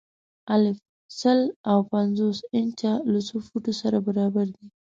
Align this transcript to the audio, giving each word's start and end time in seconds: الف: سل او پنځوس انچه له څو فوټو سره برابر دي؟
الف: 0.55 0.77
سل 1.21 1.39
او 1.69 1.79
پنځوس 1.91 2.37
انچه 2.57 2.91
له 3.11 3.19
څو 3.27 3.35
فوټو 3.47 3.73
سره 3.81 3.97
برابر 4.07 4.45
دي؟ 4.55 4.65